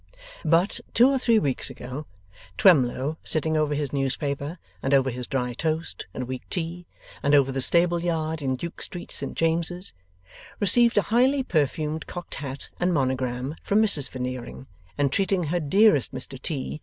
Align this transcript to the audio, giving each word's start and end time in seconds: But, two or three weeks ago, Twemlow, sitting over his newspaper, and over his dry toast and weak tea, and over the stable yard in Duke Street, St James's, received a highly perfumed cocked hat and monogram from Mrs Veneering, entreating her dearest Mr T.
But, 0.43 0.79
two 0.95 1.11
or 1.11 1.19
three 1.19 1.37
weeks 1.37 1.69
ago, 1.69 2.07
Twemlow, 2.57 3.19
sitting 3.23 3.55
over 3.55 3.75
his 3.75 3.93
newspaper, 3.93 4.57
and 4.81 4.95
over 4.95 5.11
his 5.11 5.27
dry 5.27 5.53
toast 5.53 6.07
and 6.11 6.27
weak 6.27 6.41
tea, 6.49 6.87
and 7.21 7.35
over 7.35 7.51
the 7.51 7.61
stable 7.61 8.03
yard 8.03 8.41
in 8.41 8.55
Duke 8.55 8.81
Street, 8.81 9.11
St 9.11 9.35
James's, 9.37 9.93
received 10.59 10.97
a 10.97 11.03
highly 11.13 11.43
perfumed 11.43 12.07
cocked 12.07 12.33
hat 12.41 12.71
and 12.79 12.91
monogram 12.95 13.53
from 13.61 13.79
Mrs 13.79 14.09
Veneering, 14.09 14.65
entreating 14.97 15.43
her 15.43 15.59
dearest 15.59 16.15
Mr 16.15 16.41
T. 16.41 16.79